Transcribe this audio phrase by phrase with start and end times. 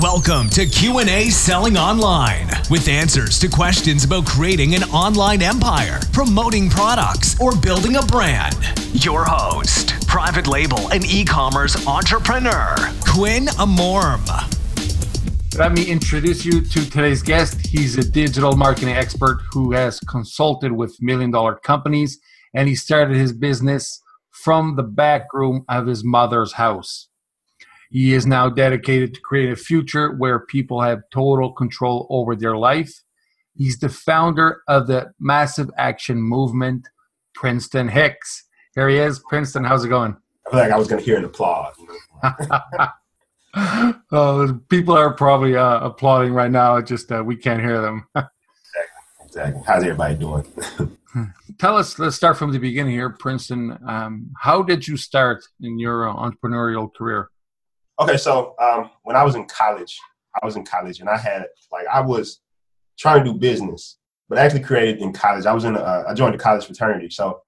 [0.00, 6.70] Welcome to Q&A Selling Online with answers to questions about creating an online empire, promoting
[6.70, 8.54] products, or building a brand.
[8.92, 12.76] Your host, private label and e-commerce entrepreneur,
[13.08, 14.24] Quinn Amorm.
[15.58, 17.66] Let me introduce you to today's guest.
[17.66, 22.20] He's a digital marketing expert who has consulted with million dollar companies
[22.54, 27.07] and he started his business from the back room of his mother's house.
[27.90, 32.56] He is now dedicated to creating a future where people have total control over their
[32.56, 33.02] life.
[33.54, 36.88] He's the founder of the massive action movement,
[37.34, 38.44] Princeton Hicks.
[38.74, 39.20] Here he is.
[39.28, 40.16] Princeton, how's it going?
[40.46, 41.74] I feel like I was going to hear an applause.
[44.12, 46.80] oh, people are probably uh, applauding right now.
[46.80, 48.06] just uh, we can't hear them.
[48.14, 48.30] exactly.
[49.28, 49.62] Exactly.
[49.66, 50.44] How's everybody doing?
[51.58, 51.98] Tell us.
[51.98, 53.78] Let's start from the beginning here, Princeton.
[53.86, 57.28] Um, how did you start in your entrepreneurial career?
[58.00, 59.98] Okay, so um, when I was in college,
[60.40, 62.40] I was in college and I had like I was
[62.98, 65.46] trying to do business, but actually created in college.
[65.46, 67.40] I was in a, I joined the college fraternity, so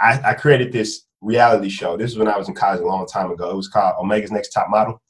[0.00, 1.96] I, I created this reality show.
[1.96, 3.50] This is when I was in college a long time ago.
[3.50, 5.00] It was called Omega's Next Top Model,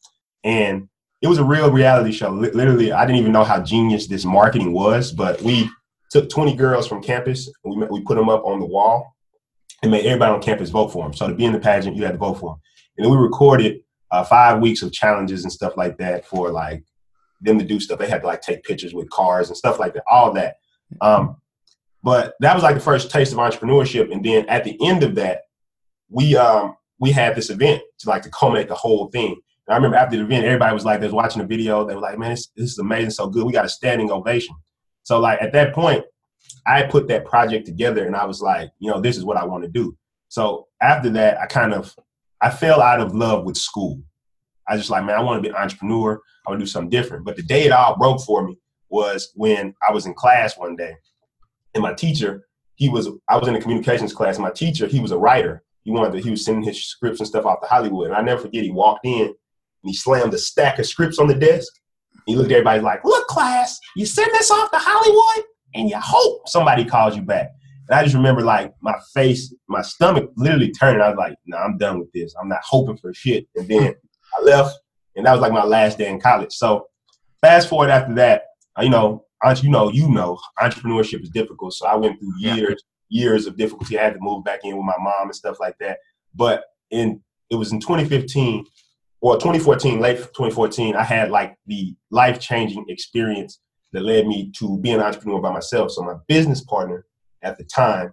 [0.44, 0.89] and
[1.22, 2.30] it was a real reality show.
[2.30, 5.70] Literally, I didn't even know how genius this marketing was, but we
[6.11, 9.14] took 20 girls from campus and we, we put them up on the wall
[9.83, 11.14] and made everybody on campus vote for them.
[11.14, 12.61] So to be in the pageant, you had to vote for them.
[12.98, 13.80] And then we recorded
[14.12, 16.84] uh, five weeks of challenges and stuff like that for like
[17.41, 17.98] them to do stuff.
[17.98, 20.56] They had to like take pictures with cars and stuff like that, all that.
[21.00, 21.38] Um,
[22.05, 24.12] but that was like the first taste of entrepreneurship.
[24.12, 25.42] And then at the end of that,
[26.08, 29.33] we um, we had this event to like to culminate the whole thing.
[29.66, 31.84] And I remember after the event, everybody was like, they was watching the video.
[31.84, 33.44] They were like, man, this, this is amazing, so good.
[33.44, 34.55] We got a standing ovation.
[35.05, 36.05] So like at that point,
[36.66, 39.44] I put that project together and I was like, you know, this is what I
[39.44, 39.96] want to do.
[40.28, 41.94] So after that, I kind of
[42.43, 44.03] I fell out of love with school.
[44.69, 46.21] I just like, man, I want to be an entrepreneur.
[46.47, 47.25] I want to do something different.
[47.25, 50.77] But the day it all broke for me was when I was in class one
[50.77, 50.95] day,
[51.75, 54.39] and my teacher, he was, I was in a communications class.
[54.39, 55.63] My teacher, he was a writer.
[55.85, 58.08] He wanted to, he was sending his scripts and stuff off to Hollywood.
[58.08, 59.35] And I never forget, he walked in and
[59.83, 61.73] he slammed a stack of scripts on the desk.
[62.27, 65.45] He looked at everybody like, look, class, you send this off to Hollywood
[65.75, 67.51] and you hope somebody calls you back.
[67.89, 71.03] And I just remember like my face, my stomach literally turning.
[71.03, 72.35] I was like, no, nah, I'm done with this.
[72.41, 73.47] I'm not hoping for shit.
[73.57, 73.95] And then
[74.39, 74.79] I left,
[75.17, 76.53] and that was like my last day in college.
[76.53, 76.87] So
[77.41, 78.45] fast forward after that,
[78.79, 79.25] uh, you know,
[79.61, 81.75] you know, you know, entrepreneurship is difficult.
[81.75, 83.99] So I went through years, years of difficulty.
[83.99, 85.99] I had to move back in with my mom and stuff like that.
[86.35, 87.20] But in
[87.51, 88.64] it was in 2015
[89.20, 93.61] or 2014, late 2014, I had like the life changing experience
[93.93, 95.91] that led me to be an entrepreneur by myself.
[95.91, 97.05] So my business partner
[97.42, 98.13] at the time,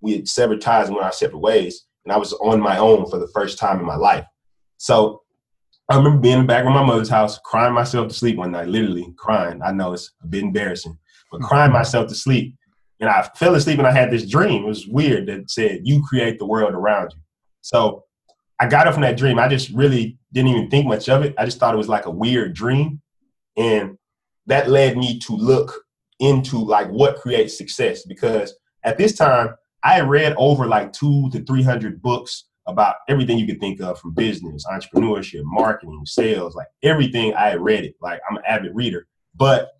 [0.00, 3.08] we had severed ties and went our separate ways, and I was on my own
[3.10, 4.24] for the first time in my life.
[4.78, 5.22] So
[5.88, 8.52] I remember being in the back of my mother's house, crying myself to sleep one
[8.52, 9.60] night, literally crying.
[9.64, 10.98] I know it's a bit embarrassing,
[11.30, 11.78] but crying mm-hmm.
[11.78, 12.56] myself to sleep.
[12.98, 14.64] And I fell asleep and I had this dream.
[14.64, 17.20] It was weird that said, You create the world around you.
[17.60, 18.04] So
[18.58, 19.38] I got up from that dream.
[19.38, 21.34] I just really didn't even think much of it.
[21.38, 23.02] I just thought it was like a weird dream.
[23.56, 23.98] And
[24.46, 25.84] that led me to look
[26.20, 28.54] into like what creates success because
[28.86, 33.60] at this time I read over like two to 300 books about everything you could
[33.60, 37.94] think of from business, entrepreneurship, marketing, sales, like everything I had read it.
[38.00, 39.72] Like I'm an avid reader, but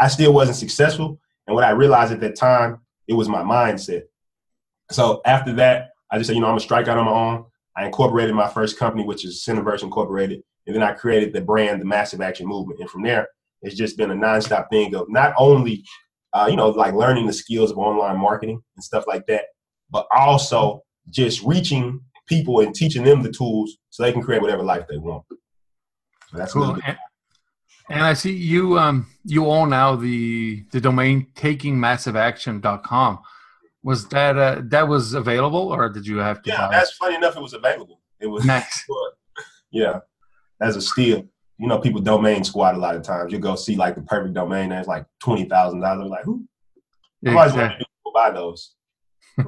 [0.00, 1.20] I still wasn't successful.
[1.46, 4.02] And what I realized at that time, it was my mindset.
[4.90, 7.44] So after that, I just said, you know, I'm gonna strike out on my own.
[7.76, 11.80] I incorporated my first company, which is Cineverse Incorporated, and then I created the brand,
[11.80, 12.80] the Massive Action Movement.
[12.80, 13.28] And from there,
[13.62, 15.84] it's just been a nonstop thing of not only,
[16.32, 19.44] uh, you know, like learning the skills of online marketing and stuff like that,
[19.90, 24.62] but also just reaching people and teaching them the tools so they can create whatever
[24.62, 25.24] life they want.
[26.30, 26.78] So that's cool.
[26.86, 26.96] And,
[27.90, 33.18] and, I see you um you own now the the domain takingmassiveaction.com.
[33.82, 36.96] Was that uh, that was available or did you have to Yeah, that's it?
[36.98, 38.00] funny enough it was available.
[38.20, 38.86] It was nice.
[39.72, 39.98] yeah.
[40.60, 41.28] As a steal.
[41.58, 43.32] You know, people domain squat a lot of times.
[43.32, 46.10] You go see like the perfect domain that's like twenty thousand dollars.
[46.10, 46.44] Like who?
[47.22, 47.86] Exactly.
[48.14, 48.74] buy those.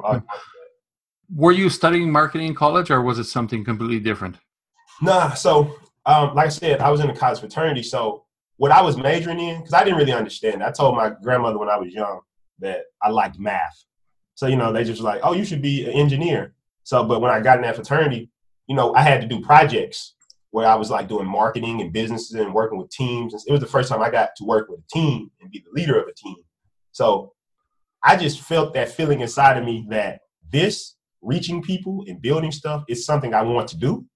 [1.34, 4.36] were you studying marketing in college or was it something completely different?
[5.02, 5.74] Nah, so
[6.06, 7.82] um, like I said, I was in a college fraternity.
[7.82, 8.24] So
[8.56, 10.62] what I was majoring in, because I didn't really understand.
[10.62, 12.20] I told my grandmother when I was young
[12.60, 13.84] that I liked math.
[14.34, 16.54] So, you know, they just like, oh, you should be an engineer.
[16.84, 18.30] So, but when I got in that fraternity,
[18.66, 20.13] you know, I had to do projects
[20.54, 23.34] where I was like doing marketing and businesses and working with teams.
[23.44, 25.72] It was the first time I got to work with a team and be the
[25.72, 26.36] leader of a team.
[26.92, 27.32] So
[28.04, 30.20] I just felt that feeling inside of me that
[30.52, 34.06] this reaching people and building stuff is something I want to do.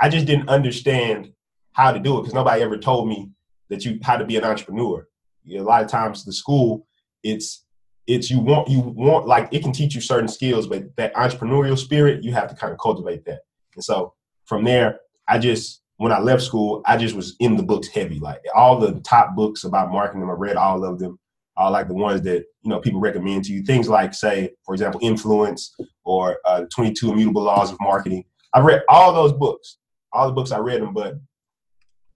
[0.00, 1.32] I just didn't understand
[1.74, 3.30] how to do it because nobody ever told me
[3.68, 5.06] that you how to be an entrepreneur.
[5.44, 6.88] You know, a lot of times the school,
[7.22, 7.64] it's
[8.08, 11.78] it's you want you want like it can teach you certain skills, but that entrepreneurial
[11.78, 13.42] spirit you have to kind of cultivate that.
[13.76, 14.14] And so
[14.44, 14.98] from there,
[15.28, 18.18] I just when I left school, I just was in the books heavy.
[18.18, 21.18] Like all the top books about marketing, I read all of them.
[21.56, 23.62] All like the ones that you know people recommend to you.
[23.62, 25.72] Things like, say, for example, Influence
[26.04, 28.24] or uh, 22 Immutable Laws of Marketing.
[28.52, 29.78] I read all those books.
[30.12, 31.14] All the books I read them, but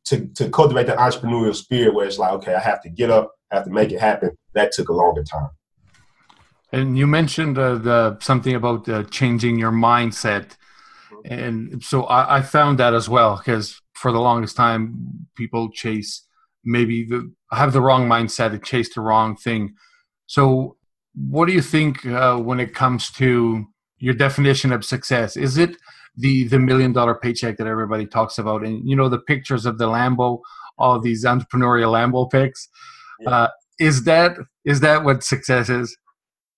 [0.07, 3.33] to to cultivate that entrepreneurial spirit, where it's like, okay, I have to get up,
[3.53, 4.37] I have to make it happen.
[4.55, 5.51] That took a longer time.
[6.73, 10.57] And you mentioned uh, the something about uh, changing your mindset
[11.25, 16.25] and so I, I found that as well because for the longest time people chase
[16.65, 19.75] maybe the have the wrong mindset and chase the wrong thing.
[20.27, 20.77] So
[21.15, 23.65] what do you think uh, when it comes to
[23.99, 25.37] your definition of success?
[25.37, 25.77] Is it
[26.17, 28.65] the the million dollar paycheck that everybody talks about?
[28.65, 30.41] And you know the pictures of the lambo
[30.79, 32.69] all these entrepreneurial lambo pics
[33.21, 33.31] yeah.
[33.31, 35.97] uh, is that is that what success is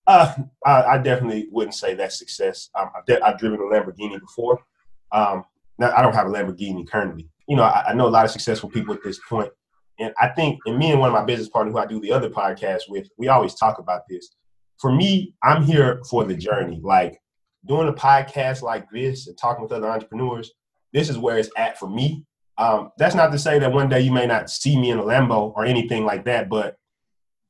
[0.07, 0.33] uh,
[0.65, 2.69] I, I, definitely wouldn't say that's success.
[2.77, 4.59] Um, I've, de- I've, driven a Lamborghini before.
[5.11, 5.43] Um,
[5.77, 7.29] now, I don't have a Lamborghini currently.
[7.47, 9.51] You know, I, I, know a lot of successful people at this point,
[9.99, 12.11] and I think, and me and one of my business partners who I do the
[12.11, 14.35] other podcast with, we always talk about this.
[14.79, 16.79] For me, I'm here for the journey.
[16.83, 17.21] Like
[17.67, 20.51] doing a podcast like this and talking with other entrepreneurs,
[20.93, 22.25] this is where it's at for me.
[22.57, 25.03] Um, that's not to say that one day you may not see me in a
[25.03, 26.75] Lambo or anything like that, but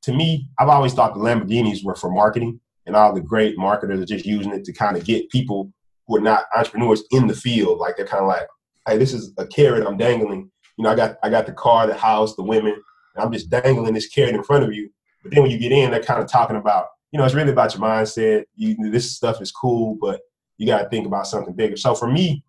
[0.02, 4.00] to me, I've always thought the Lamborghinis were for marketing, and all the great marketers
[4.00, 5.72] are just using it to kind of get people
[6.06, 7.78] who are not entrepreneurs in the field.
[7.78, 8.46] Like they're kind of like,
[8.86, 10.50] hey, this is a carrot I'm dangling.
[10.76, 13.50] You know, I got I got the car, the house, the women, and I'm just
[13.50, 14.90] dangling this carrot in front of you.
[15.22, 17.52] But then when you get in, they're kind of talking about, you know, it's really
[17.52, 18.44] about your mindset.
[18.56, 20.20] You this stuff is cool, but
[20.58, 21.76] you got to think about something bigger.
[21.76, 22.44] So for me,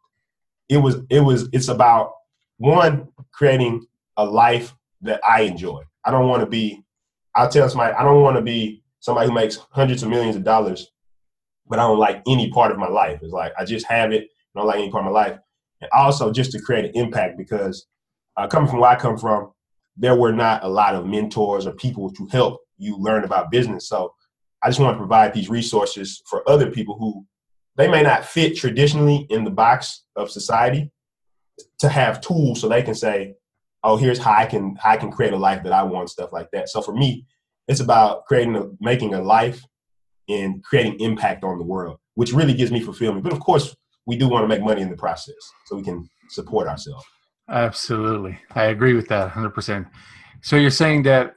[0.69, 2.13] it was it was it's about
[2.57, 3.85] one creating
[4.17, 5.83] a life that I enjoy.
[6.05, 6.82] I don't want to be
[7.35, 10.43] I'll tell somebody I don't want to be somebody who makes hundreds of millions of
[10.43, 10.91] dollars,
[11.67, 13.19] but I don't like any part of my life.
[13.21, 14.29] It's like I just have it.
[14.55, 15.39] I don't like any part of my life.
[15.81, 17.87] And also just to create an impact because
[18.37, 19.51] uh, coming from where I come from,
[19.97, 23.87] there were not a lot of mentors or people to help you learn about business.
[23.87, 24.13] So
[24.63, 27.25] I just want to provide these resources for other people who
[27.75, 30.91] they may not fit traditionally in the box of society
[31.79, 33.35] to have tools so they can say,
[33.83, 36.31] oh, here's how I can how I can create a life that I want, stuff
[36.31, 36.69] like that.
[36.69, 37.25] So for me,
[37.67, 39.63] it's about creating a making a life
[40.29, 43.23] and creating impact on the world, which really gives me fulfillment.
[43.23, 43.75] But of course,
[44.05, 45.35] we do want to make money in the process
[45.65, 47.05] so we can support ourselves.
[47.49, 48.39] Absolutely.
[48.55, 49.89] I agree with that 100%.
[50.41, 51.35] So you're saying that,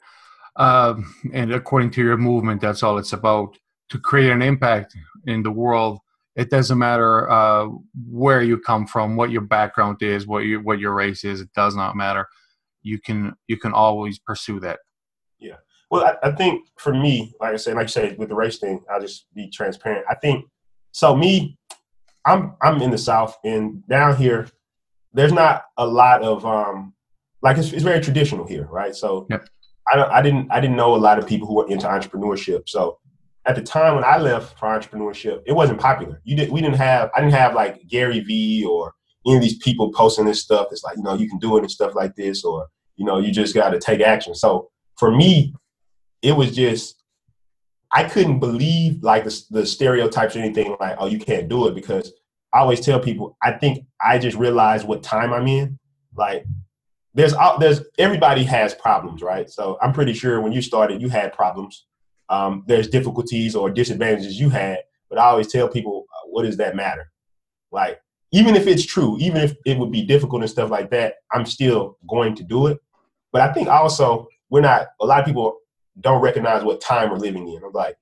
[0.56, 3.56] um, and according to your movement, that's all it's about
[3.90, 4.96] to create an impact
[5.26, 5.98] in the world.
[6.36, 7.68] It doesn't matter uh,
[8.08, 11.40] where you come from, what your background is, what you what your race is.
[11.40, 12.28] It does not matter.
[12.82, 14.80] You can you can always pursue that.
[15.38, 15.56] Yeah.
[15.90, 18.58] Well, I, I think for me, like I said, like you said, with the race
[18.58, 20.04] thing, I'll just be transparent.
[20.10, 20.44] I think
[20.92, 21.16] so.
[21.16, 21.58] Me,
[22.26, 24.48] I'm I'm in the South, and down here,
[25.14, 26.92] there's not a lot of um,
[27.40, 28.94] like it's, it's very traditional here, right?
[28.94, 29.48] So yep.
[29.90, 32.68] I don't, I didn't I didn't know a lot of people who were into entrepreneurship.
[32.68, 32.98] So
[33.46, 36.20] at the time when I left for entrepreneurship, it wasn't popular.
[36.24, 38.92] You did we didn't have I didn't have like Gary Vee or
[39.24, 40.68] any of these people posting this stuff.
[40.72, 42.66] It's like you know you can do it and stuff like this, or
[42.96, 44.34] you know you just got to take action.
[44.34, 45.54] So for me,
[46.22, 47.02] it was just
[47.92, 51.74] I couldn't believe like the, the stereotypes or anything like oh you can't do it
[51.74, 52.12] because
[52.52, 55.78] I always tell people I think I just realized what time I'm in.
[56.16, 56.44] Like
[57.14, 59.48] there's there's everybody has problems, right?
[59.48, 61.86] So I'm pretty sure when you started you had problems
[62.28, 64.78] um, there's difficulties or disadvantages you had.
[65.08, 67.10] But I always tell people, uh, what does that matter?
[67.70, 68.00] Like,
[68.32, 71.46] even if it's true, even if it would be difficult and stuff like that, I'm
[71.46, 72.78] still going to do it.
[73.32, 74.88] But I think also we're not.
[75.00, 75.58] A lot of people
[76.00, 77.62] don't recognize what time we're living in.
[77.64, 77.96] I'm like,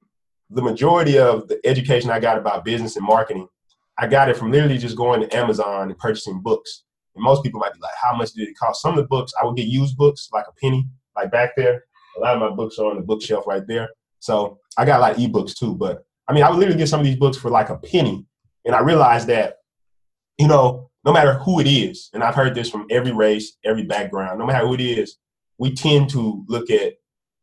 [0.51, 3.47] the majority of the education I got about business and marketing,
[3.99, 6.85] I got it from literally just going to Amazon and purchasing books.
[7.15, 8.83] And most people might be like, how much did it cost?
[8.83, 11.85] Some of the books, I would get used books, like a penny, like back there.
[12.17, 13.89] A lot of my books are on the bookshelf right there.
[14.25, 17.05] So I got like ebooks too, but I mean, I would literally get some of
[17.05, 18.25] these books for like a penny.
[18.65, 19.57] And I realized that,
[20.39, 23.83] you know, no matter who it is, and I've heard this from every race, every
[23.83, 25.19] background, no matter who it is,
[25.59, 26.95] we tend to look at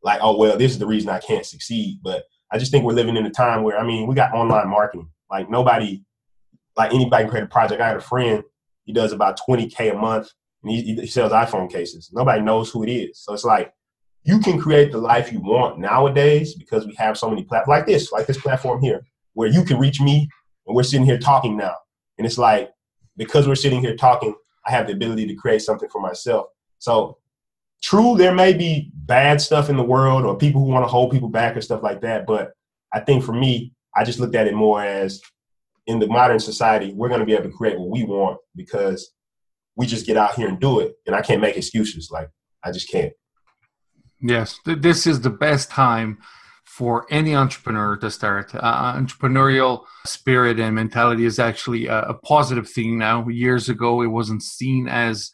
[0.02, 2.00] like, oh, well, this is the reason I can't succeed.
[2.02, 4.68] But I just think we're living in a time where, I mean, we got online
[4.68, 5.08] marketing.
[5.30, 6.02] Like nobody,
[6.76, 7.80] like anybody can create a project.
[7.80, 8.42] I had a friend,
[8.86, 10.30] he does about 20K a month
[10.64, 12.10] and he, he sells iPhone cases.
[12.12, 13.20] Nobody knows who it is.
[13.20, 13.72] So it's like,
[14.24, 17.86] you can create the life you want nowadays because we have so many platforms like
[17.86, 20.28] this, like this platform here, where you can reach me
[20.66, 21.74] and we're sitting here talking now.
[22.18, 22.70] And it's like,
[23.16, 24.34] because we're sitting here talking,
[24.66, 26.46] I have the ability to create something for myself.
[26.78, 27.18] So
[27.82, 31.10] true, there may be bad stuff in the world or people who want to hold
[31.10, 32.26] people back or stuff like that.
[32.26, 32.52] But
[32.92, 35.20] I think for me, I just looked at it more as
[35.86, 39.12] in the modern society, we're going to be able to create what we want because
[39.74, 40.94] we just get out here and do it.
[41.06, 42.10] And I can't make excuses.
[42.10, 42.28] Like,
[42.62, 43.12] I just can't.
[44.22, 46.18] Yes, this is the best time
[46.64, 48.54] for any entrepreneur to start.
[48.54, 53.28] Uh, entrepreneurial spirit and mentality is actually a, a, positive thing now.
[53.28, 55.30] Years ago, it wasn't seen as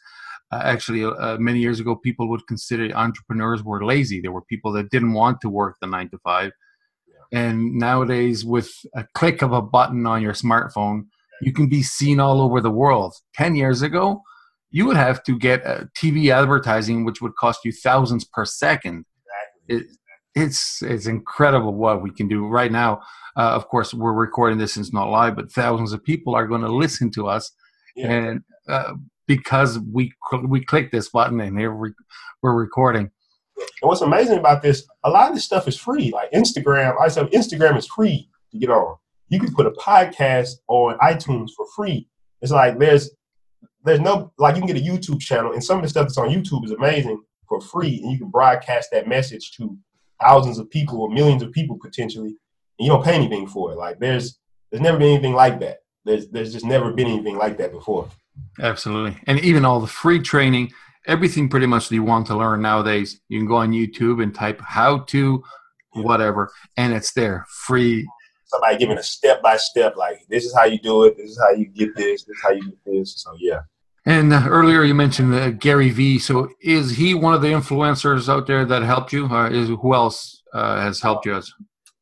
[0.51, 4.19] uh, actually uh, many years ago people would consider entrepreneurs were lazy.
[4.19, 6.51] There were people that didn't want to work the nine to five.
[7.31, 11.03] And nowadays, with a click of a button on your smartphone,
[11.43, 13.13] you can be seen all over the world.
[13.35, 14.23] 10 years ago,
[14.71, 15.63] you would have to get
[15.97, 19.05] TV advertising, which would cost you thousands per second.
[19.67, 19.83] It,
[20.35, 23.01] it's it's incredible what we can do right now.
[23.35, 26.61] Uh, of course, we're recording this; it's not live, but thousands of people are going
[26.61, 27.51] to listen to us,
[27.95, 28.11] yeah.
[28.11, 28.93] and uh,
[29.29, 30.11] because we
[30.43, 31.91] we click this button and here we,
[32.41, 33.11] we're recording.
[33.57, 36.11] And what's amazing about this, a lot of this stuff is free.
[36.11, 38.97] Like Instagram, I said Instagram is free to get on.
[39.27, 42.07] You can put a podcast on iTunes for free.
[42.41, 43.11] It's like there's
[43.83, 46.17] there's no like you can get a YouTube channel, and some of the stuff that's
[46.17, 49.77] on YouTube is amazing for free, and you can broadcast that message to
[50.21, 53.77] thousands of people or millions of people potentially, and you don't pay anything for it.
[53.77, 54.39] Like there's
[54.71, 55.79] there's never been anything like that.
[56.05, 58.09] There's there's just never been anything like that before.
[58.59, 60.71] Absolutely, and even all the free training,
[61.07, 64.33] everything pretty much that you want to learn nowadays, you can go on YouTube and
[64.33, 65.43] type how to
[65.93, 68.07] whatever, and it's there free.
[68.49, 71.39] Somebody giving a step by step, like this is how you do it, this is
[71.39, 73.13] how you get this, this is how you get this.
[73.17, 73.59] So yeah.
[74.05, 76.17] And uh, earlier you mentioned uh, Gary Vee.
[76.17, 79.27] So is he one of the influencers out there that helped you?
[79.27, 81.35] Or is who else uh, has helped you?
[81.35, 81.53] As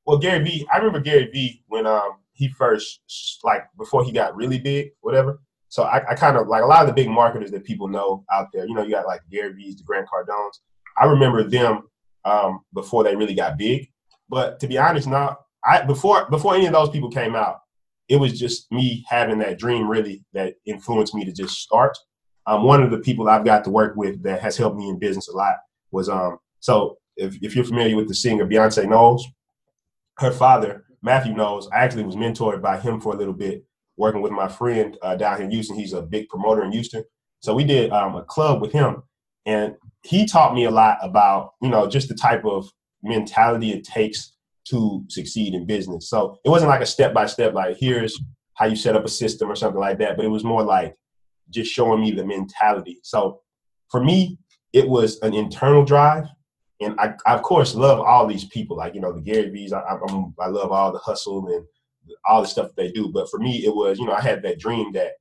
[0.05, 0.65] well, Gary Vee.
[0.73, 3.01] I remember Gary Vee when um he first
[3.43, 5.41] like before he got really big, whatever.
[5.69, 8.23] So I, I kind of like a lot of the big marketers that people know
[8.31, 8.65] out there.
[8.65, 10.59] You know, you got like Gary Vee's, the Grant Cardones.
[10.97, 11.83] I remember them
[12.23, 13.91] um, before they really got big.
[14.29, 15.37] But to be honest, now
[15.67, 17.59] I before before any of those people came out,
[18.07, 21.97] it was just me having that dream really that influenced me to just start.
[22.45, 24.97] Um, one of the people I've got to work with that has helped me in
[24.97, 25.55] business a lot
[25.91, 26.37] was um.
[26.59, 29.27] So if if you're familiar with the singer Beyonce Knowles,
[30.19, 33.65] her father Mathew Knowles, I actually was mentored by him for a little bit,
[33.97, 35.77] working with my friend uh, down here in Houston.
[35.77, 37.03] He's a big promoter in Houston,
[37.41, 39.03] so we did um, a club with him,
[39.45, 42.71] and he taught me a lot about you know just the type of
[43.03, 44.36] mentality it takes
[44.69, 46.09] to succeed in business.
[46.09, 48.19] So it wasn't like a step by step, like here's
[48.55, 50.95] how you set up a system or something like that, but it was more like
[51.49, 52.99] just showing me the mentality.
[53.03, 53.41] So
[53.89, 54.37] for me,
[54.73, 56.25] it was an internal drive.
[56.81, 59.73] And I, I of course, love all these people, like, you know, the Gary Vee's.
[59.73, 61.65] I, I'm, I love all the hustle and
[62.27, 63.09] all the stuff they do.
[63.09, 65.13] But for me, it was, you know, I had that dream that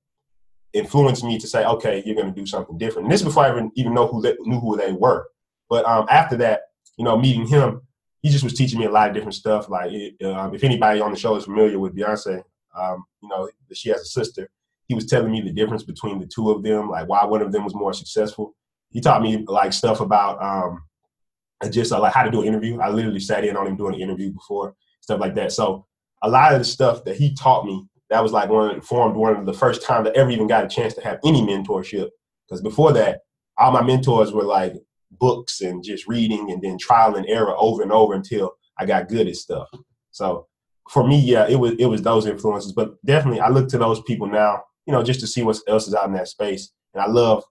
[0.72, 3.06] influenced me to say, okay, you're going to do something different.
[3.06, 5.26] And this before I even, even know who they, knew who they were.
[5.70, 6.62] But um, after that,
[6.98, 7.82] you know, meeting him,
[8.22, 9.68] he just was teaching me a lot of different stuff.
[9.68, 9.90] Like
[10.24, 12.42] um, if anybody on the show is familiar with Beyonce,
[12.76, 14.48] um, you know she has a sister.
[14.88, 17.52] He was telling me the difference between the two of them, like why one of
[17.52, 18.54] them was more successful.
[18.90, 20.82] He taught me like stuff about um,
[21.70, 22.80] just uh, like how to do an interview.
[22.80, 25.52] I literally sat in on him doing an interview before, stuff like that.
[25.52, 25.86] So
[26.22, 29.36] a lot of the stuff that he taught me, that was like one formed one
[29.36, 32.08] of the first time that ever even got a chance to have any mentorship.
[32.46, 33.20] Because before that,
[33.58, 34.74] all my mentors were like
[35.18, 39.08] books and just reading and then trial and error over and over until I got
[39.08, 39.68] good at stuff.
[40.10, 40.46] So
[40.90, 42.72] for me, yeah, it was it was those influences.
[42.72, 45.88] But definitely I look to those people now, you know, just to see what else
[45.88, 46.70] is out in that space.
[46.94, 47.44] And I love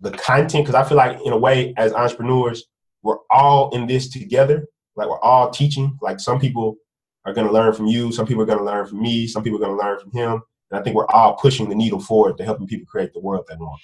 [0.00, 2.64] the content because I feel like in a way as entrepreneurs,
[3.02, 4.66] we're all in this together.
[4.94, 5.98] Like we're all teaching.
[6.00, 6.76] Like some people
[7.24, 9.66] are gonna learn from you, some people are gonna learn from me, some people are
[9.66, 10.42] gonna learn from him.
[10.70, 13.44] And I think we're all pushing the needle forward to helping people create the world
[13.48, 13.80] they want.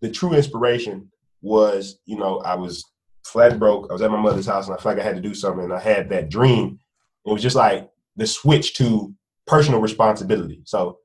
[0.00, 1.10] The true inspiration
[1.42, 2.84] was, you know, I was
[3.24, 3.88] flat broke.
[3.90, 5.64] I was at my mother's house and I felt like I had to do something.
[5.64, 6.78] And I had that dream.
[7.26, 9.14] It was just like the switch to
[9.46, 10.62] personal responsibility.
[10.64, 10.98] So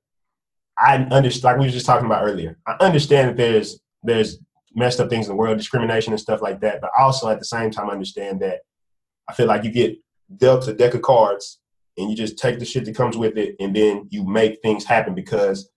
[0.77, 4.39] I understand, like we were just talking about earlier, I understand that there's, there's
[4.75, 6.82] messed up things in the world, discrimination and stuff like that.
[6.82, 8.60] But also at the same time, I understand that
[9.27, 9.98] I feel like you get
[10.38, 11.60] dealt a deck of cards
[11.98, 14.86] and you just take the shit that comes with it and then you make things
[14.86, 15.70] happen because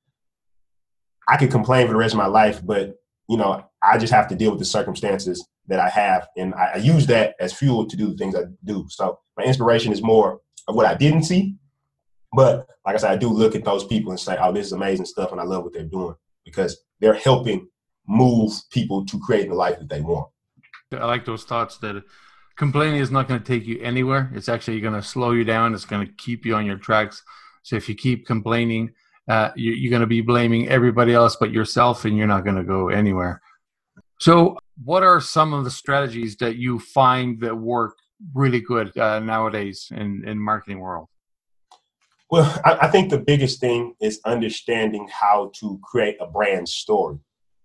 [1.28, 2.96] I could complain for the rest of my life, but
[3.28, 6.72] you know, I just have to deal with the circumstances that I have, and I,
[6.74, 8.86] I use that as fuel to do the things I do.
[8.88, 11.56] So my inspiration is more of what I didn't see,
[12.32, 14.72] but like I said, I do look at those people and say, "Oh, this is
[14.72, 17.68] amazing stuff," and I love what they're doing because they're helping
[18.06, 20.28] move people to create the life that they want.
[20.92, 22.02] I like those thoughts that
[22.56, 24.30] complaining is not going to take you anywhere.
[24.34, 25.74] It's actually going to slow you down.
[25.74, 27.22] It's going to keep you on your tracks.
[27.62, 28.92] So if you keep complaining,
[29.28, 32.56] uh, you, you're going to be blaming everybody else but yourself, and you're not going
[32.56, 33.40] to go anywhere.
[34.20, 37.96] So what are some of the strategies that you find that work
[38.34, 41.08] really good uh, nowadays in in marketing world?
[42.30, 47.18] Well, I, I, think the biggest thing is understanding how to create a brand story.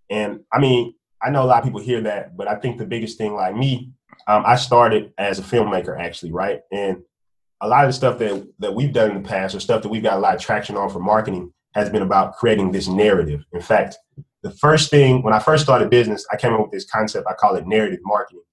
[0.09, 2.85] And I mean, I know a lot of people hear that, but I think the
[2.85, 3.91] biggest thing, like me,
[4.27, 6.61] um, I started as a filmmaker actually, right?
[6.71, 7.03] And
[7.61, 9.89] a lot of the stuff that that we've done in the past, or stuff that
[9.89, 13.43] we've got a lot of traction on for marketing, has been about creating this narrative.
[13.51, 13.97] In fact,
[14.45, 17.25] the first thing when I first started business, I came up with this concept.
[17.27, 18.43] I call it narrative marketing,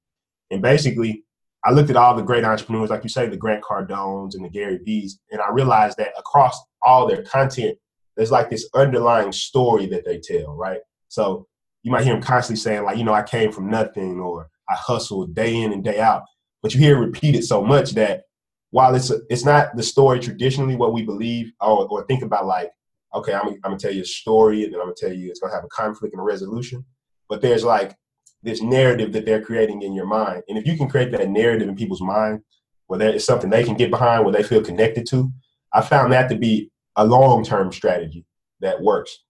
[0.51, 1.25] and basically,
[1.67, 4.49] I looked at all the great entrepreneurs, like you say, the Grant Cardones and the
[4.49, 7.77] Gary Vee's, and I realized that across all their content,
[8.17, 10.81] there's like this underlying story that they tell, right?
[11.09, 11.47] So
[11.83, 14.75] you might hear them constantly saying, like, you know, I came from nothing or I
[14.75, 16.23] hustled day in and day out.
[16.63, 18.23] But you hear it repeated so much that
[18.71, 22.47] while it's a, it's not the story traditionally what we believe or, or think about
[22.47, 22.71] like,
[23.15, 25.41] okay, I'm, I'm gonna tell you a story and then I'm gonna tell you it's
[25.41, 26.85] gonna have a conflict and a resolution.
[27.29, 27.97] But there's like
[28.43, 30.43] this narrative that they're creating in your mind.
[30.49, 32.41] And if you can create that narrative in people's mind,
[32.87, 35.31] where there is something they can get behind, where they feel connected to,
[35.73, 38.27] I found that to be a long-term strategy
[38.61, 39.25] that works.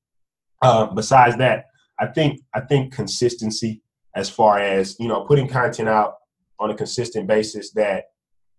[0.63, 1.67] Uh, besides that,
[2.01, 3.83] I think I think consistency,
[4.15, 6.15] as far as you know, putting content out
[6.59, 8.05] on a consistent basis that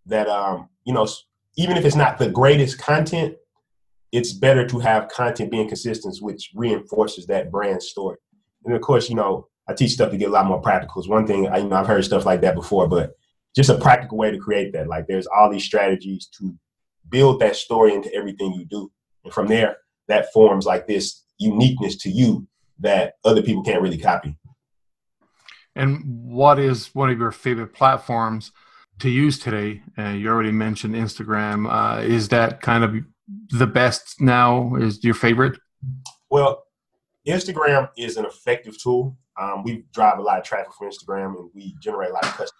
[0.06, 1.08] that um, you know,
[1.58, 3.36] even if it's not the greatest content,
[4.13, 8.17] it's better to have content being consistent, which reinforces that brand story.
[8.63, 11.01] And of course, you know, I teach stuff to get a lot more practical.
[11.01, 13.13] It's one thing I, you know I've heard stuff like that before, but
[13.55, 14.88] just a practical way to create that.
[14.88, 16.55] Like there's all these strategies to
[17.10, 18.91] build that story into everything you do,
[19.24, 19.77] and from there,
[20.08, 22.48] that forms like this uniqueness to you
[22.79, 24.38] that other people can't really copy.
[25.75, 28.51] And what is one of your favorite platforms
[29.00, 29.82] to use today?
[29.98, 31.67] Uh, you already mentioned Instagram.
[31.67, 32.96] Uh, is that kind of
[33.50, 34.75] the best now?
[34.75, 35.60] Is your favorite?
[36.30, 36.63] Well,
[37.28, 41.50] Instagram is an effective tool um, we drive a lot of traffic from Instagram and
[41.54, 42.52] we generate a lot of customers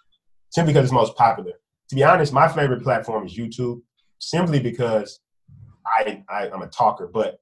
[0.50, 1.52] simply because it's most popular.
[1.90, 3.82] To be honest, my favorite platform is YouTube
[4.18, 5.20] simply because
[5.86, 7.38] I, I am a talker, but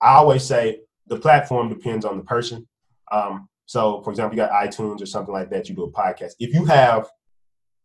[0.00, 2.66] I always say the platform depends on the person.
[3.10, 5.68] Um, so, for example, you got iTunes or something like that.
[5.68, 6.32] You do a podcast.
[6.38, 7.08] If you have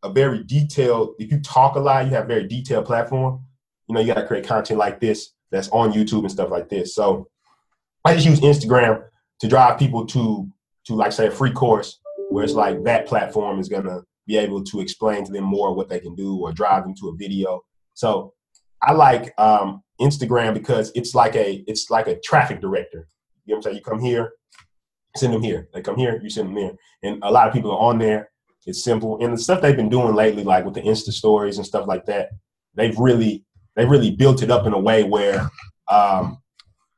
[0.04, 3.44] a very detailed, if you talk a lot, you have a very detailed platform.
[3.88, 6.70] You know, you got to create content like this that's on YouTube and stuff like
[6.70, 6.94] this.
[6.96, 7.28] So,
[8.06, 9.04] I just use Instagram
[9.40, 10.48] to drive people to
[10.86, 14.64] to like say a free course where it's like that platform is gonna be able
[14.64, 17.62] to explain to them more what they can do or drive them to a video.
[17.94, 18.34] So
[18.82, 23.08] I like um, Instagram because it's like a it's like a traffic director.
[23.46, 23.76] You know what I'm saying?
[23.78, 24.34] You come here,
[25.16, 25.70] send them here.
[25.74, 26.74] They come here, you send them there.
[27.04, 28.30] And a lot of people are on there.
[28.66, 29.24] It's simple.
[29.24, 32.06] And the stuff they've been doing lately, like with the Insta stories and stuff like
[32.06, 32.30] that,
[32.76, 33.46] they've really
[33.78, 35.50] they've really built it up in a way where
[35.90, 36.40] um,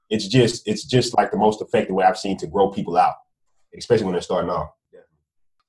[0.10, 3.14] it's just it's just like the most effective way I've seen to grow people out
[3.78, 4.72] especially when they're starting off.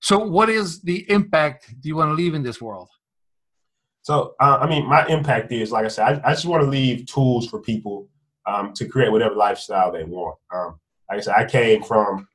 [0.01, 2.89] So, what is the impact do you want to leave in this world?
[4.03, 6.71] So, uh, I mean, my impact is, like I said, I, I just want to
[6.71, 8.09] leave tools for people
[8.47, 10.39] um, to create whatever lifestyle they want.
[10.55, 12.27] Um, like I said, I came from,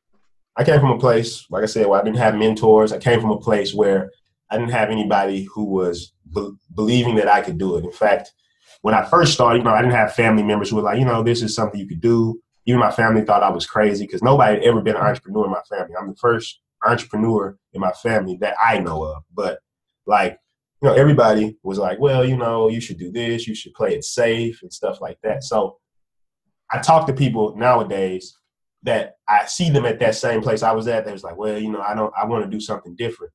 [0.55, 2.93] I came from a place, like I said, where I didn't have mentors.
[2.93, 4.11] I came from a place where
[4.51, 7.83] I didn't have anybody who was be- believing that I could do it.
[7.83, 8.31] In fact,
[8.85, 11.05] when I first started, you know, I didn't have family members who were like, you
[11.05, 14.23] know, this is something you could do even my family thought I was crazy because
[14.23, 15.93] nobody had ever been an entrepreneur in my family.
[15.99, 19.23] I'm the first entrepreneur in my family that I know of.
[19.33, 19.59] But
[20.07, 20.39] like,
[20.81, 23.93] you know, everybody was like, well, you know, you should do this, you should play
[23.93, 25.43] it safe and stuff like that.
[25.43, 25.77] So
[26.71, 28.35] I talk to people nowadays
[28.83, 31.05] that I see them at that same place I was at.
[31.05, 33.31] They was like, well, you know, I don't, I want to do something different.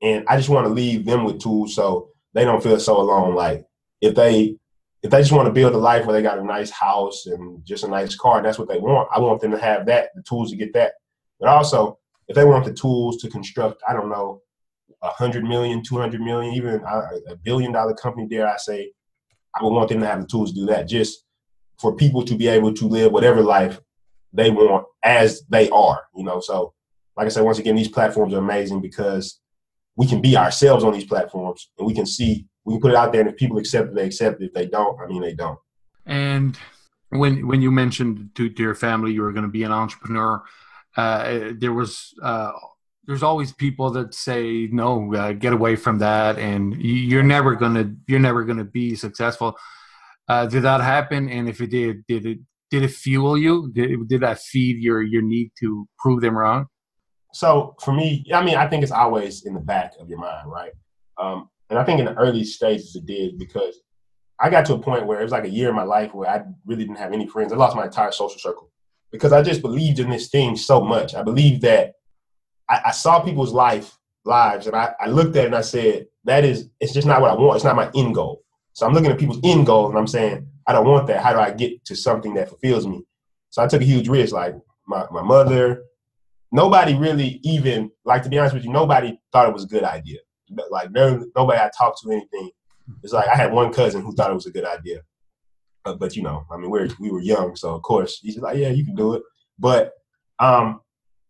[0.00, 3.34] And I just want to leave them with tools so they don't feel so alone.
[3.34, 3.64] Like
[4.00, 4.56] if they
[5.02, 7.64] if they just want to build a life where they got a nice house and
[7.64, 10.10] just a nice car, and that's what they want, I want them to have that,
[10.14, 10.92] the tools to get that.
[11.40, 14.42] But also, if they want the tools to construct, I don't know,
[15.02, 18.92] a hundred million, two hundred million, even a, billion dollar company, dare I say,
[19.54, 20.86] I would want them to have the tools to do that.
[20.86, 21.24] Just
[21.80, 23.80] for people to be able to live whatever life
[24.32, 26.38] they want as they are, you know.
[26.38, 26.74] So,
[27.16, 29.40] like I said, once again, these platforms are amazing because
[29.96, 33.12] we can be ourselves on these platforms and we can see we put it out
[33.12, 34.46] there, and if people accept it, they accept it.
[34.46, 35.58] If they don't, I mean, they don't.
[36.06, 36.58] And
[37.10, 40.42] when when you mentioned to, to your family you were going to be an entrepreneur,
[40.96, 42.52] uh, there was uh,
[43.06, 47.92] there's always people that say no, uh, get away from that, and you're never gonna
[48.06, 49.56] you're never gonna be successful.
[50.28, 51.28] Uh, did that happen?
[51.28, 52.38] And if it did, did it
[52.70, 53.70] did it fuel you?
[53.72, 56.66] Did it, did that feed your your need to prove them wrong?
[57.34, 60.50] So for me, I mean, I think it's always in the back of your mind,
[60.50, 60.72] right?
[61.18, 63.80] Um, and I think in the early stages it did because
[64.38, 66.28] I got to a point where it was like a year in my life where
[66.28, 67.50] I really didn't have any friends.
[67.50, 68.70] I lost my entire social circle
[69.10, 71.14] because I just believed in this thing so much.
[71.14, 71.94] I believed that
[72.68, 76.08] I, I saw people's life lives, and I, I looked at it and I said,
[76.24, 77.56] that is, it's just not what I want.
[77.56, 78.42] It's not my end goal.
[78.74, 81.22] So I'm looking at people's end goals and I'm saying, I don't want that.
[81.22, 83.02] How do I get to something that fulfills me?
[83.50, 84.34] So I took a huge risk.
[84.34, 84.54] Like
[84.86, 85.84] my, my mother,
[86.52, 89.84] nobody really even, like to be honest with you, nobody thought it was a good
[89.84, 90.20] idea.
[90.70, 92.50] Like no, nobody I talked to anything.
[93.02, 95.00] It's like I had one cousin who thought it was a good idea.
[95.84, 97.56] Uh, but you know, I mean, we're, we were young.
[97.56, 99.22] So of course he's like, yeah, you can do it.
[99.58, 99.92] But
[100.38, 100.80] um,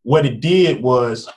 [0.03, 1.29] what it did was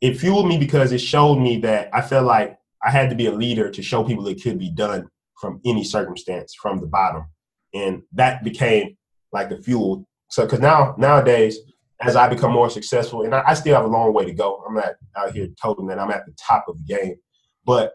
[0.00, 3.26] it fueled me because it showed me that I felt like I had to be
[3.26, 5.08] a leader to show people it could be done
[5.40, 7.24] from any circumstance from the bottom.
[7.72, 8.96] And that became
[9.32, 10.06] like the fuel.
[10.30, 11.58] So, because now, nowadays,
[12.04, 14.62] as I become more successful, and I, I, still have a long way to go,
[14.66, 17.16] I'm not out here toting that I'm at the top of the game.
[17.64, 17.92] But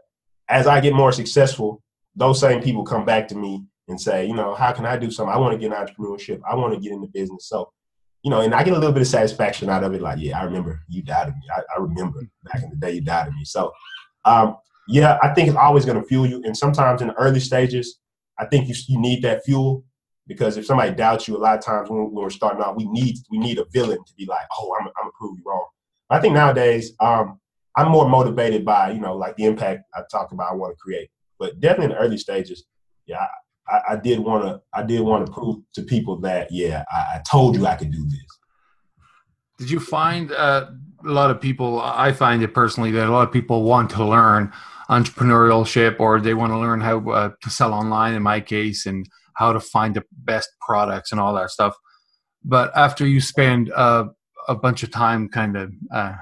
[0.47, 1.81] as I get more successful,
[2.15, 5.11] those same people come back to me and say, you know, how can I do
[5.11, 5.33] something?
[5.33, 6.41] I want to get in entrepreneurship.
[6.49, 7.47] I want to get into business.
[7.47, 7.71] So
[8.23, 10.01] you know, and I get a little bit of satisfaction out of it.
[10.01, 11.41] Like, yeah, I remember you doubted me.
[11.55, 13.45] I, I remember back in the day you doubted me.
[13.45, 13.71] So,
[14.25, 16.41] um, yeah, I think it's always going to fuel you.
[16.43, 17.99] And sometimes in the early stages,
[18.37, 19.83] I think you you need that fuel
[20.29, 22.85] because if somebody doubts you, a lot of times when, when we're starting out, we
[22.85, 25.65] need we need a villain to be like, oh, I'm I'm gonna prove you wrong.
[26.09, 27.39] I think nowadays, um,
[27.75, 30.51] I'm more motivated by you know like the impact I talked about.
[30.51, 32.65] I want to create, but definitely in the early stages,
[33.07, 33.25] yeah,
[33.67, 37.15] I, I did want to I did want to prove to people that yeah I,
[37.15, 38.39] I, told you I could do this.
[39.57, 40.67] Did you find uh,
[41.03, 41.81] a lot of people?
[41.81, 44.53] I find it personally that a lot of people want to learn
[44.91, 48.13] entrepreneurship or they want to learn how uh, to sell online.
[48.13, 51.75] In my case, and how to find the best products and all that stuff.
[52.43, 56.13] But after you spend a bunch of time kind of uh,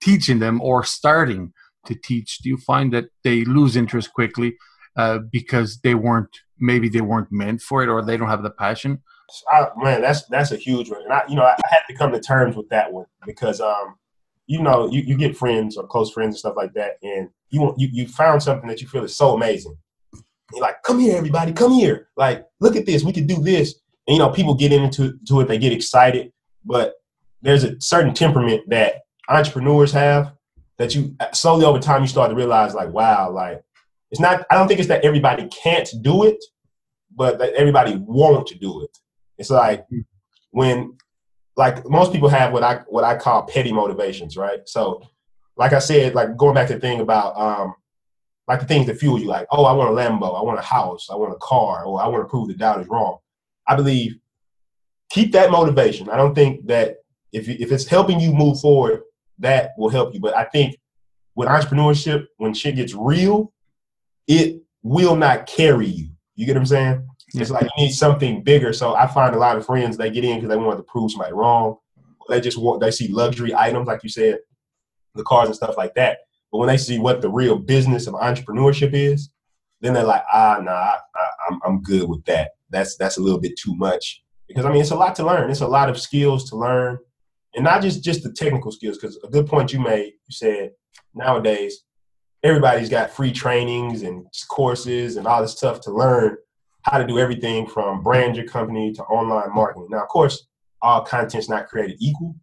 [0.00, 1.52] teaching them or starting
[1.86, 4.56] to teach, do you find that they lose interest quickly
[4.96, 8.50] uh, because they weren't maybe they weren't meant for it or they don't have the
[8.50, 9.02] passion?
[9.50, 11.94] I, man, that's that's a huge one, and I, you know, I, I had to
[11.94, 13.96] come to terms with that one because, um,
[14.46, 17.60] you know, you, you get friends or close friends and stuff like that, and you
[17.60, 19.76] want you you found something that you feel is so amazing.
[20.52, 22.08] You're like, come here, everybody, come here.
[22.16, 23.74] Like, look at this, we could do this.
[24.06, 26.32] And you know, people get into to it, they get excited,
[26.64, 26.94] but
[27.42, 30.32] there's a certain temperament that entrepreneurs have
[30.78, 33.62] that you slowly over time you start to realize, like, wow, like
[34.10, 34.46] it's not.
[34.50, 36.42] I don't think it's that everybody can't do it,
[37.14, 38.98] but that everybody won't do it.
[39.38, 39.86] It's like
[40.50, 40.96] when,
[41.56, 44.60] like most people have what I what I call petty motivations, right?
[44.66, 45.02] So,
[45.56, 47.74] like I said, like going back to the thing about um,
[48.48, 50.62] like the things that fuel you, like oh, I want a Lambo, I want a
[50.62, 53.18] house, I want a car, or I want to prove the doubt is wrong.
[53.66, 54.16] I believe
[55.10, 56.08] keep that motivation.
[56.10, 56.98] I don't think that
[57.32, 59.02] if if it's helping you move forward,
[59.38, 60.20] that will help you.
[60.20, 60.76] But I think
[61.34, 63.52] with entrepreneurship, when shit gets real,
[64.26, 66.10] it will not carry you.
[66.34, 67.08] You get what I'm saying?
[67.34, 68.72] It's like you need something bigger.
[68.72, 71.10] So I find a lot of friends they get in because they want to prove
[71.10, 71.76] somebody wrong.
[72.28, 74.38] They just want they see luxury items, like you said,
[75.14, 76.18] the cars and stuff like that.
[76.56, 79.28] But when they see what the real business of entrepreneurship is,
[79.82, 80.96] then they're like, ah, nah, I,
[81.50, 82.52] I'm I'm good with that.
[82.70, 85.50] That's that's a little bit too much because I mean it's a lot to learn.
[85.50, 86.96] It's a lot of skills to learn,
[87.54, 88.96] and not just just the technical skills.
[88.96, 90.70] Because a good point you made, you said
[91.14, 91.82] nowadays
[92.42, 96.38] everybody's got free trainings and courses and all this stuff to learn
[96.82, 99.88] how to do everything from brand your company to online marketing.
[99.90, 100.46] Now, of course,
[100.80, 102.34] all content's not created equal,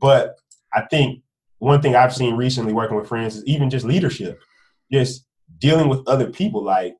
[0.00, 0.36] but
[0.72, 1.22] I think
[1.62, 4.42] one thing I've seen recently working with friends is even just leadership,
[4.90, 5.24] just
[5.58, 6.60] dealing with other people.
[6.60, 6.96] Like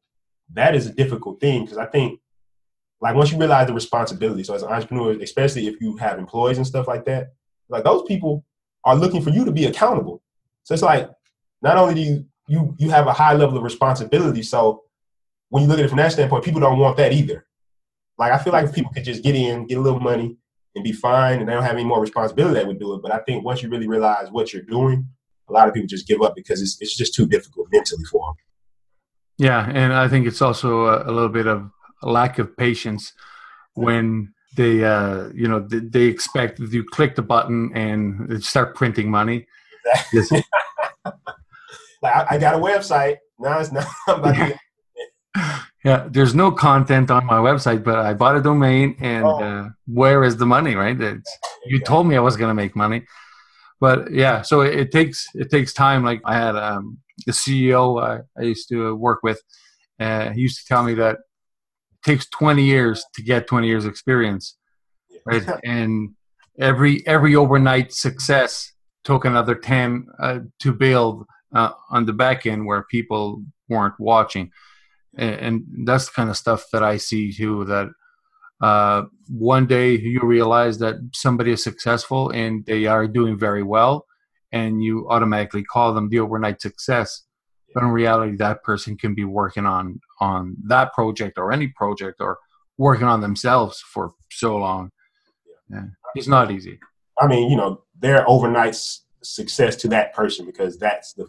[0.53, 2.21] that is a difficult thing because I think
[3.01, 6.59] like once you realize the responsibility, so as an entrepreneur, especially if you have employees
[6.59, 7.33] and stuff like that,
[7.69, 8.45] like those people
[8.85, 10.23] are looking for you to be accountable.
[10.63, 11.11] So it's like
[11.61, 14.45] not only do you you you have a high level of responsibility.
[14.45, 14.85] So
[15.49, 17.47] when you look at it from that standpoint, people don't want that either.
[18.17, 20.37] Like I feel like if people could just get in, get a little money,
[20.75, 23.03] and be fine, and they don't have any more responsibility, they would do it.
[23.03, 25.07] But I think once you really realize what you're doing,
[25.49, 28.21] a lot of people just give up because it's it's just too difficult mentally for
[28.29, 28.35] them.
[29.39, 31.71] Yeah, and I think it's also a, a little bit of
[32.03, 33.13] a lack of patience
[33.75, 39.11] when they uh, you know they, they expect you click the button and start printing
[39.11, 39.47] money.
[40.13, 40.45] Exactly.
[42.03, 43.59] like I, I, got a website now.
[43.59, 43.87] It's not.
[45.85, 49.43] yeah, there's no content on my website, but I bought a domain, and oh.
[49.43, 50.77] uh, where is the money?
[50.77, 50.99] Right?
[51.01, 53.05] It's, you told me I was going to make money,
[53.81, 54.43] but yeah.
[54.43, 56.05] So it, it, takes it takes time.
[56.05, 59.43] Like I had um, the CEO I, I used to work with.
[59.99, 63.85] Uh, he used to tell me that it takes 20 years to get 20 years
[63.85, 64.57] experience,
[65.27, 65.45] right?
[65.65, 66.11] and
[66.61, 72.67] every every overnight success took another 10 uh, to build uh, on the back end
[72.67, 74.53] where people weren't watching
[75.17, 77.89] and, and, that's the kind of stuff that i see too that
[78.63, 84.07] uh, one day you realize that somebody is successful and they are doing very well
[84.53, 87.25] and you automatically call them the overnight success.
[87.75, 92.21] But in reality, that person can be working on on that project or any project
[92.21, 92.39] or
[92.77, 94.91] working on themselves for so long.
[95.71, 96.79] Yeah, it's not easy.
[97.19, 98.77] I mean, you know, their overnight
[99.23, 101.27] success to that person because that's the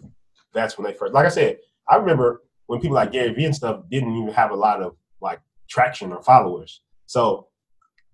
[0.53, 1.13] that's when they first.
[1.13, 2.43] Like I said, I remember
[2.73, 6.11] when people like Gary Vee and stuff didn't even have a lot of like traction
[6.11, 6.81] or followers.
[7.05, 7.49] So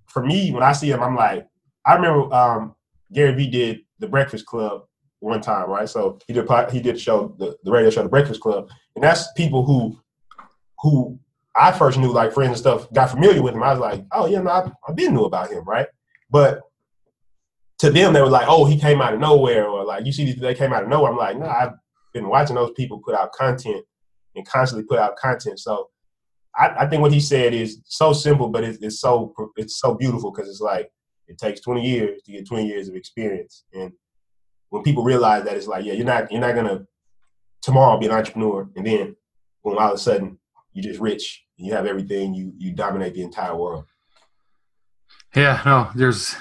[0.08, 1.48] for me, when I see him, I'm like,
[1.86, 2.76] I remember um,
[3.14, 4.82] Gary Vee did the Breakfast Club
[5.22, 5.88] one time, right?
[5.88, 9.04] So he did he did the show, the, the radio show, the Breakfast Club, and
[9.04, 9.98] that's people who
[10.80, 11.18] who
[11.56, 13.64] I first knew, like friends and stuff, got familiar with him.
[13.64, 15.88] I was like, oh yeah, no, I, I did knew about him, right?
[16.30, 16.60] But
[17.78, 20.34] to them, they were like, oh, he came out of nowhere, or like you see,
[20.34, 21.12] they came out of nowhere.
[21.12, 21.74] I'm like, no, nah, I've
[22.14, 23.86] been watching those people put out content
[24.40, 25.60] and constantly put out content.
[25.60, 25.90] So
[26.58, 29.94] I, I think what he said is so simple, but it's, it's so it's so
[29.94, 30.92] beautiful because it's like
[31.28, 33.92] it takes 20 years to get 20 years of experience, and
[34.70, 36.86] when people realize that, it's like, yeah, you're not you're not gonna
[37.62, 39.16] tomorrow be an entrepreneur, and then
[39.64, 40.40] boom, all of a sudden
[40.74, 43.86] you're just rich, and you have everything, you you dominate the entire world.
[45.36, 46.36] Yeah, no, there's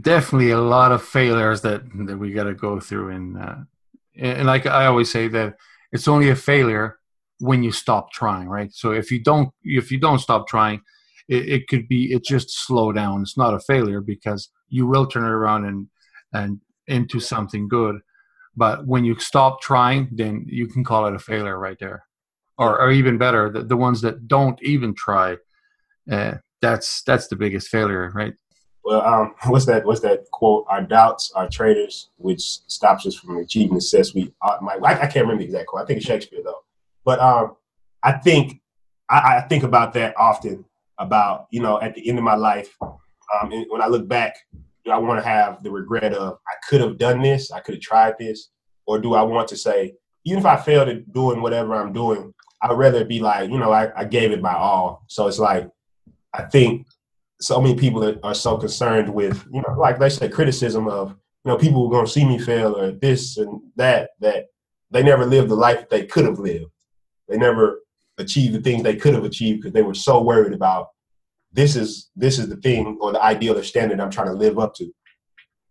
[0.00, 3.56] definitely a lot of failures that that we got to go through, and uh,
[4.16, 5.56] and like I always say that
[5.92, 6.99] it's only a failure
[7.40, 8.72] when you stop trying, right?
[8.72, 10.82] So if you don't if you don't stop trying,
[11.28, 13.22] it, it could be it just slow down.
[13.22, 15.88] It's not a failure because you will turn it around and
[16.32, 17.96] and into something good.
[18.56, 22.04] But when you stop trying, then you can call it a failure right there.
[22.58, 25.36] Or, or even better, the, the ones that don't even try,
[26.10, 28.34] uh, that's that's the biggest failure, right?
[28.84, 29.86] Well, um, what's that?
[29.86, 30.66] What's that quote?
[30.68, 34.14] Our doubts are traitors, which stops us from achieving success.
[34.14, 35.82] We, my, I, I, can't remember the exact quote.
[35.82, 36.60] I think it's Shakespeare though.
[37.04, 37.56] But um,
[38.02, 38.60] I think
[39.08, 40.64] I, I, think about that often.
[40.98, 44.36] About you know, at the end of my life, um, when I look back,
[44.84, 47.74] do I want to have the regret of I could have done this, I could
[47.74, 48.50] have tried this,
[48.86, 52.34] or do I want to say, even if I failed at doing whatever I'm doing,
[52.62, 55.04] I'd rather be like, you know, I, I gave it my all.
[55.08, 55.68] So it's like,
[56.34, 56.86] I think
[57.40, 61.10] so many people are, are so concerned with, you know, like they say, criticism of,
[61.44, 64.46] you know, people are going to see me fail or this and that, that
[64.90, 66.66] they never lived the life that they could have lived.
[67.30, 67.80] They never
[68.18, 70.88] achieved the things they could have achieved because they were so worried about
[71.52, 74.58] this is this is the thing or the ideal or standard I'm trying to live
[74.58, 74.84] up to.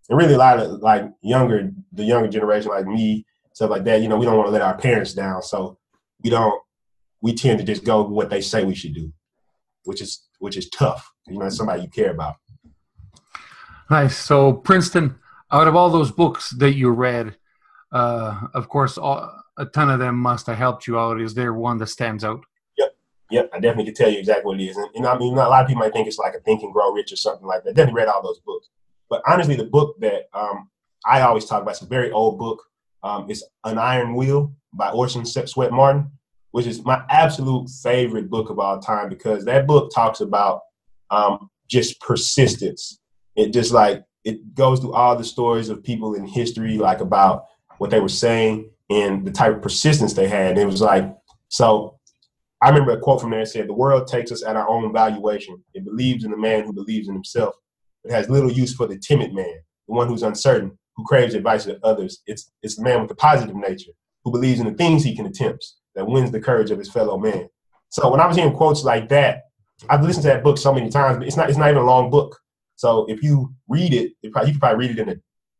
[0.09, 4.01] And really, a lot of like younger, the younger generation, like me, stuff like that.
[4.01, 5.77] You know, we don't want to let our parents down, so
[6.23, 6.59] we don't.
[7.21, 9.11] We tend to just go with what they say we should do,
[9.83, 11.11] which is which is tough.
[11.27, 12.35] You know, somebody you care about.
[13.89, 14.17] Nice.
[14.17, 15.15] So Princeton,
[15.51, 17.37] out of all those books that you read,
[17.91, 21.21] uh, of course, all, a ton of them must have helped you out.
[21.21, 22.41] Is there one that stands out?
[22.77, 22.95] Yep,
[23.29, 23.49] yep.
[23.53, 24.77] I definitely can tell you exactly what it is.
[24.77, 26.73] And, and I mean, a lot of people might think it's like a Think and
[26.73, 27.75] Grow Rich or something like that.
[27.75, 28.69] Definitely read all those books.
[29.09, 30.69] But honestly, the book that um,
[31.05, 32.63] I always talk about, it's a very old book.
[33.03, 36.09] Um, it's An Iron Will by Orison Swett Marden,
[36.51, 40.61] which is my absolute favorite book of all time because that book talks about
[41.11, 42.99] um, just persistence.
[43.35, 47.45] It just like, it goes through all the stories of people in history, like about
[47.77, 50.51] what they were saying and the type of persistence they had.
[50.51, 51.15] And it was like,
[51.49, 51.99] so
[52.61, 54.91] I remember a quote from there that said, The world takes us at our own
[54.91, 55.63] valuation.
[55.73, 57.55] It believes in the man who believes in himself.
[58.03, 59.55] It has little use for the timid man,
[59.87, 62.21] the one who's uncertain, who craves advice of others.
[62.25, 63.91] It's, it's the man with the positive nature,
[64.23, 67.17] who believes in the things he can attempt, that wins the courage of his fellow
[67.17, 67.49] man.
[67.89, 69.43] So when I was hearing quotes like that,
[69.89, 71.85] I've listened to that book so many times, but it's not, it's not even a
[71.85, 72.37] long book.
[72.75, 75.15] So if you read it, it probably, you probably read it in a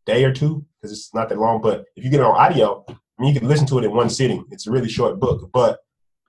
[0.05, 1.61] day or two because it's not that long.
[1.61, 2.85] But if you get it on audio,
[3.19, 4.45] I mean, you can listen to it in one sitting.
[4.49, 5.49] It's a really short book.
[5.51, 5.79] But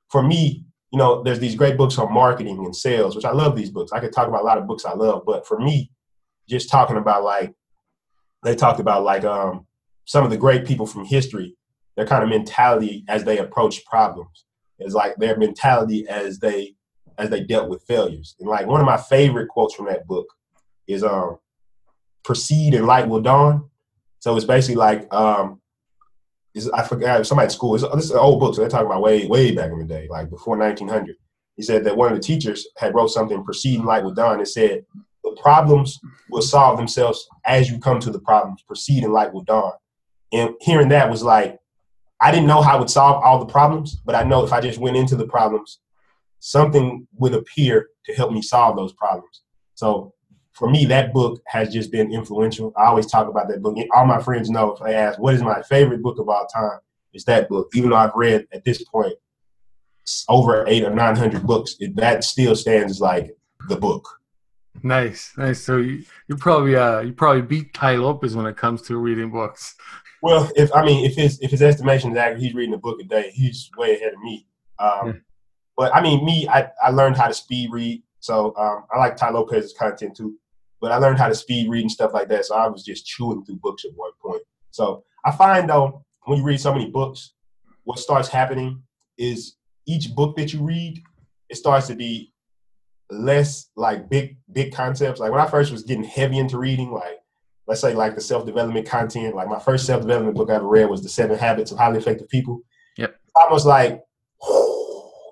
[0.09, 3.55] for me, you know, there's these great books on marketing and sales, which I love
[3.55, 3.93] these books.
[3.93, 5.93] I could talk about a lot of books I love, but for me,
[6.49, 7.55] just talking about like
[8.43, 9.67] they talked about like um
[10.05, 11.57] some of the great people from history,
[11.97, 14.45] their kind of mentality as they approach problems
[14.81, 16.75] is like their mentality as they
[17.19, 18.35] as they dealt with failures.
[18.41, 20.27] And like one of my favorite quotes from that book
[20.89, 21.39] is um
[22.25, 23.71] proceed and light will dawn.
[24.19, 25.60] So it's basically like um
[26.55, 27.73] is I forgot somebody at school.
[27.73, 30.09] This is an old book, so they're talking about way way back in the day,
[30.11, 31.17] like before 1900.
[31.57, 34.41] He said that one of the teachers had wrote something preceding light with dawn.
[34.41, 34.85] It said
[35.23, 35.99] the problems
[36.31, 38.63] will solve themselves as you come to the problems.
[38.63, 39.73] Proceed in light with dawn.
[40.33, 41.59] And hearing that was like,
[42.21, 44.61] I didn't know how I would solve all the problems, but I know if I
[44.61, 45.81] just went into the problems,
[46.39, 49.43] something would appear to help me solve those problems.
[49.75, 50.15] So
[50.61, 52.71] for me, that book has just been influential.
[52.77, 53.79] I always talk about that book.
[53.97, 56.81] All my friends know if I ask, what is my favorite book of all time?
[57.15, 57.71] It's that book.
[57.75, 59.15] Even though I've read at this point
[60.29, 63.35] over eight or 900 books, it, that still stands as like
[63.71, 64.07] the book.
[64.83, 65.61] Nice, nice.
[65.63, 69.31] So you, you probably uh, you probably beat Tai Lopez when it comes to reading
[69.31, 69.77] books.
[70.21, 73.01] Well, if I mean, if his if his estimation is accurate, he's reading a book
[73.01, 73.31] a day.
[73.33, 74.47] He's way ahead of me.
[74.79, 75.13] Um, yeah.
[75.79, 78.03] But I mean, me, I, I learned how to speed read.
[78.19, 80.37] So um, I like Tai Lopez's content too.
[80.81, 82.47] But I learned how to speed read and stuff like that.
[82.47, 84.43] So I was just chewing through books at one point.
[84.71, 87.35] So I find though, when you read so many books,
[87.85, 88.83] what starts happening
[89.19, 91.03] is each book that you read,
[91.49, 92.33] it starts to be
[93.11, 95.21] less like big big concepts.
[95.21, 97.21] Like when I first was getting heavy into reading, like
[97.67, 99.35] let's say like the self development content.
[99.35, 101.99] Like my first self development book I ever read was The Seven Habits of Highly
[101.99, 102.63] Effective People.
[102.97, 103.17] Yep.
[103.37, 104.03] almost like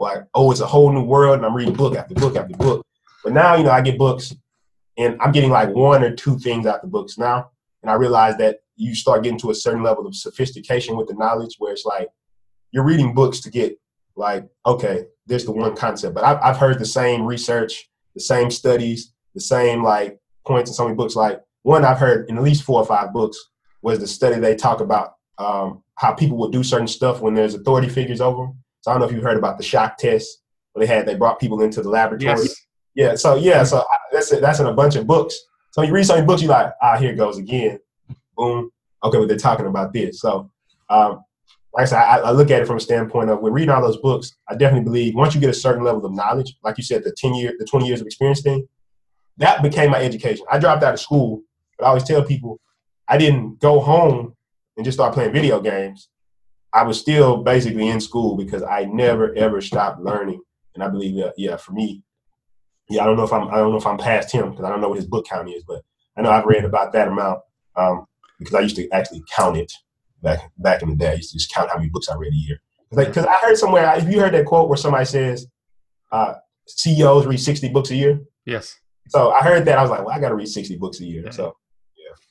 [0.01, 2.87] like oh, it's a whole new world, and I'm reading book after book after book.
[3.25, 4.35] But now you know I get books,
[4.99, 7.51] and I'm getting like one or two things out the books now,
[7.83, 11.15] and I realize that you start getting to a certain level of sophistication with the
[11.15, 12.09] knowledge, where it's like
[12.73, 13.79] you're reading books to get
[14.17, 18.51] like okay, there's the one concept, but I've, I've heard the same research, the same
[18.51, 21.17] studies, the same like points in so many books.
[21.17, 23.39] Like one I've heard in at least four or five books
[23.83, 27.55] was the study they talk about um, how people will do certain stuff when there's
[27.55, 28.59] authority figures over them.
[28.81, 31.15] So I don't know if you heard about the shock test where they had they
[31.15, 32.41] brought people into the laboratory.
[32.41, 32.67] Yes.
[32.95, 33.15] Yeah.
[33.15, 33.63] So yeah.
[33.63, 33.85] So
[34.19, 34.41] that's.
[34.41, 35.39] That's in a bunch of books.
[35.71, 37.79] So you read so many books, you like ah here goes again.
[38.37, 38.71] Boom.
[39.05, 40.21] Okay, well they're talking about this.
[40.21, 40.51] So
[40.91, 41.25] um,
[41.75, 43.83] like I said, I, I, look at it from a standpoint of when reading all
[43.83, 46.85] those books, I definitely believe once you get a certain level of knowledge, like you
[46.85, 48.67] said, the 10 year, the 20 years of experience thing,
[49.37, 50.47] that became my education.
[50.51, 51.43] I dropped out of school,
[51.79, 52.59] but I always tell people
[53.07, 54.35] I didn't go home
[54.77, 56.09] and just start playing video games.
[56.73, 60.41] I was still basically in school because I never ever stopped learning.
[60.75, 62.03] And I believe, that, yeah, for me,
[62.89, 64.71] yeah, I don't know if I'm, I don't know if I'm past him because I
[64.71, 65.83] don't know what his book count is, but
[66.17, 67.41] I know I've read about that amount
[67.77, 68.07] um,
[68.39, 69.73] because I used to actually count it
[70.23, 71.11] back back in the day.
[71.11, 72.61] I used to just count how many books I read a year.
[72.91, 75.47] Like, because I heard somewhere, if you heard that quote where somebody says,
[76.11, 76.35] uh,
[76.67, 78.21] CEOs read 60 books a year.
[78.47, 78.75] Yes.
[79.09, 79.79] So I heard that.
[79.79, 81.25] I was like, well, I got to read 60 books a year.
[81.25, 81.31] Yeah.
[81.31, 81.57] So,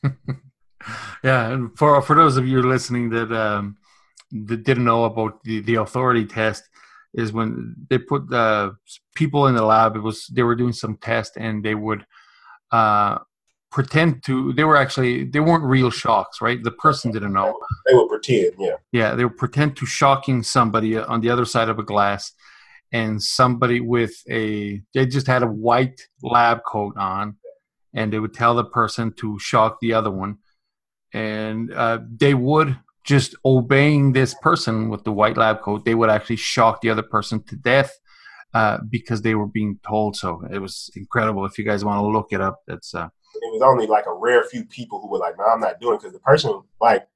[0.03, 0.11] yeah.
[1.23, 1.51] yeah.
[1.51, 3.77] And for, for those of you listening that, um,
[4.31, 6.63] that didn't know about the, the authority test,
[7.17, 8.77] is when they put the
[9.15, 12.05] people in the lab, it was, they were doing some test and they would,
[12.71, 13.17] uh,
[13.69, 16.63] pretend to they were actually they weren't real shocks right?
[16.63, 17.53] The person didn't know.
[17.85, 18.77] They would pretend yeah.
[18.93, 22.31] Yeah they would pretend to shocking somebody on the other side of a glass
[22.91, 27.35] and somebody with a they just had a white lab coat on
[27.93, 30.37] and they would tell the person to shock the other one.
[31.13, 36.09] And uh, they would just obeying this person with the white lab coat they would
[36.09, 37.91] actually shock the other person to death
[38.53, 42.07] uh, because they were being told so it was incredible if you guys want to
[42.07, 43.07] look it up that's uh,
[43.41, 45.95] it was only like a rare few people who were like, "No, I'm not doing,"
[45.95, 47.07] it," because the person like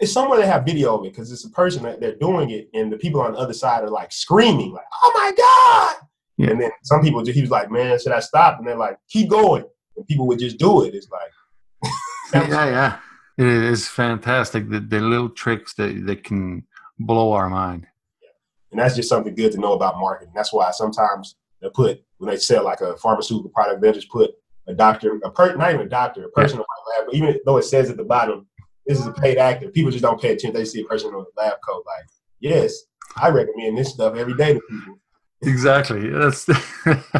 [0.00, 2.68] it's somewhere they have video of it because it's a person that they're doing it,
[2.74, 6.50] and the people on the other side are like screaming, like, "Oh my god!" Yeah.
[6.52, 8.98] And then some people just he was like, "Man, should I stop?" And they're like,
[9.08, 9.64] "Keep going,"
[9.96, 10.94] and people would just do it.
[10.94, 11.92] It's like,
[12.48, 12.98] yeah, yeah,
[13.38, 14.68] it is fantastic.
[14.68, 16.66] The, the little tricks that that can
[16.98, 17.86] blow our mind.
[18.20, 18.28] Yeah.
[18.72, 20.32] And that's just something good to know about marketing.
[20.34, 24.32] That's why sometimes they put when they sell like a pharmaceutical product, they just put
[24.66, 26.98] a doctor, a per, not even a doctor, a person yeah.
[26.98, 28.46] lab, but even though it says at the bottom,
[28.86, 30.52] this is a paid actor, people just don't pay attention.
[30.52, 32.06] They see a person on a lab coat, like,
[32.40, 32.74] yes,
[33.16, 34.98] I recommend this stuff every day to people.
[35.42, 36.10] Exactly.
[36.10, 36.48] That's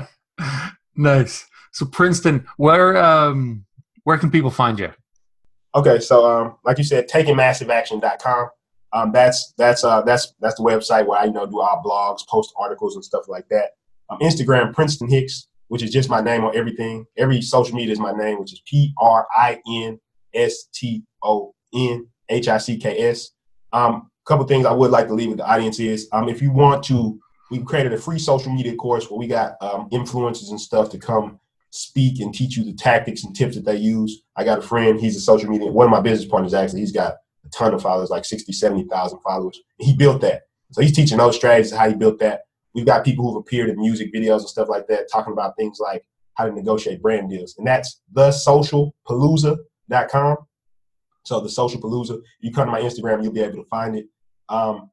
[0.97, 1.47] nice.
[1.73, 3.65] So Prinston, where um
[4.05, 4.91] where can people find you?
[5.75, 8.49] Okay, so um, like you said, takingmassiveaction.com.
[8.91, 12.27] Um, that's that's uh that's that's the website where I you know do our blogs,
[12.27, 13.73] post articles and stuff like that.
[14.09, 17.07] Um, Instagram, Prinston Hicks which is just my name on everything.
[17.17, 20.01] Every social media is my name, which is P R I N
[20.35, 23.31] S T O N H I C K S.
[23.73, 26.43] Um, a couple things I would like to leave with the audience is um, if
[26.43, 27.19] you want to,
[27.51, 30.99] we've created a free social media course where we got um, influencers and stuff to
[30.99, 31.39] come
[31.71, 34.23] speak and teach you the tactics and tips that they use.
[34.37, 36.93] I got a friend, he's a social media, one of my business partners actually, he's
[36.93, 39.61] got a ton of followers, like 60, 70,000 followers.
[39.79, 40.43] He built that.
[40.73, 42.43] So he's teaching those strategies, how he built that.
[42.75, 45.79] We've got people who've appeared in music videos and stuff like that talking about things
[45.81, 46.05] like
[46.35, 47.55] how to negotiate brand deals.
[47.59, 50.37] And that's thesocialpalooza.com.
[51.25, 54.07] So the social palooza, you come to my Instagram, you'll be able to find it.
[54.49, 54.91] Um,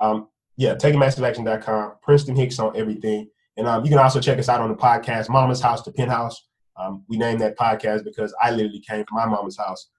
[0.00, 3.30] um, yeah, takingmassiveaction.com, Prinston Hicks on everything.
[3.56, 6.48] And um, you can also check us out on the podcast, Mama's House to Penthouse.
[6.76, 9.90] Um, we named that podcast because I literally came from my mama's house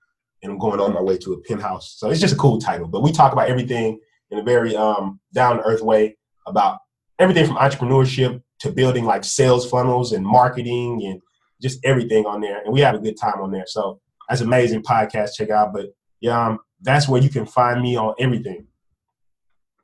[0.42, 1.96] and I'm going on my way to a penthouse.
[1.98, 2.88] So it's just a cool title.
[2.88, 4.00] But we talk about everything
[4.32, 6.80] in a very um, down to earth way about
[7.20, 11.22] everything from entrepreneurship to building like sales funnels and marketing and
[11.62, 12.62] just everything on there.
[12.64, 13.66] And we have a good time on there.
[13.68, 15.36] So that's amazing podcast.
[15.36, 15.74] Check out.
[15.74, 15.88] But
[16.20, 18.68] yeah, um, that's where you can find me on everything.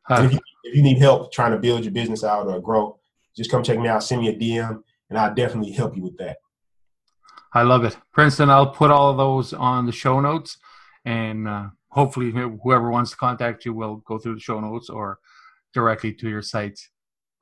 [0.04, 0.24] Huh.
[0.24, 2.99] If, you, if you need help trying to build your business out or grow,
[3.36, 4.04] just come check me out.
[4.04, 6.38] Send me a DM, and I'll definitely help you with that.
[7.54, 8.50] I love it, Prinston.
[8.50, 10.58] I'll put all of those on the show notes,
[11.06, 15.20] and uh, hopefully whoever wants to contact you will go through the show notes or
[15.74, 16.80] directly to your site.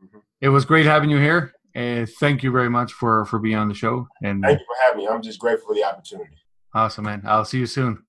[0.03, 0.19] Mm-hmm.
[0.41, 1.53] It was great having you here.
[1.75, 4.07] And thank you very much for for being on the show.
[4.23, 5.07] And thank you for having me.
[5.07, 6.35] I'm just grateful for the opportunity.
[6.73, 7.21] Awesome, man.
[7.23, 8.03] I'll see you soon.